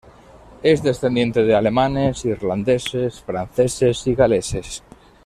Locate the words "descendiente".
0.81-1.43